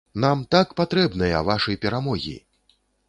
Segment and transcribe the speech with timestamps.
[0.23, 2.35] Нам так патрэбныя вашы перамогі!